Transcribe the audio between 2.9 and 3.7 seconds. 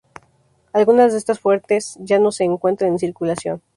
en circulación.